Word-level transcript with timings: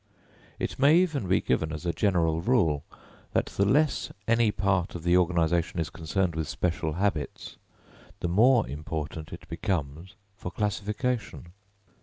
It 0.57 0.79
may 0.79 0.95
even 0.97 1.27
be 1.27 1.41
given 1.41 1.71
as 1.71 1.85
a 1.85 1.93
general 1.93 2.41
rule, 2.41 2.83
that 3.33 3.45
the 3.45 3.65
less 3.65 4.11
any 4.27 4.49
part 4.51 4.95
of 4.95 5.03
the 5.03 5.15
organisation 5.15 5.79
is 5.79 5.91
concerned 5.91 6.33
with 6.35 6.49
special 6.49 6.93
habits, 6.93 7.57
the 8.19 8.27
more 8.27 8.67
important 8.67 9.31
it 9.31 9.47
becomes 9.47 10.15
for 10.35 10.49
classification. 10.49 11.51